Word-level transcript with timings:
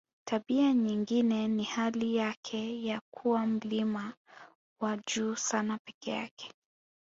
Tabia 0.27 0.73
nyingine 0.73 1.47
ni 1.47 1.63
hali 1.63 2.15
yake 2.15 2.85
ya 2.85 3.01
kuwa 3.11 3.45
mlima 3.45 4.13
wa 4.79 4.97
juu 4.97 5.35
sana 5.35 5.77
peke 5.85 6.11
yake 6.11 6.51